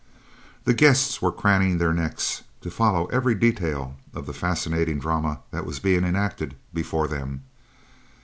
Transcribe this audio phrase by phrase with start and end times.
[0.63, 5.63] The guests were craning their necks to follow every detail of the fascinating drama that
[5.63, 7.43] was being enacted before them.